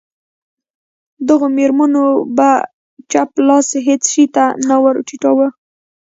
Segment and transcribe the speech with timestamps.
[1.27, 2.05] دغو مېرمنو
[2.37, 2.49] به
[3.11, 5.47] چپ لاس هېڅ شي ته نه ور ټیټاوه.